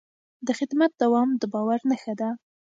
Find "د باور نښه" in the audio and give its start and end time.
1.41-2.13